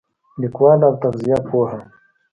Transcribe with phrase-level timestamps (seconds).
[0.41, 1.79] لیکواله او تغذیه پوهه